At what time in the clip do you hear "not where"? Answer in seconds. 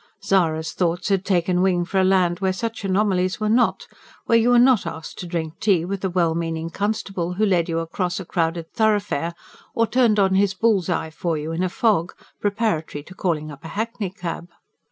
3.49-4.39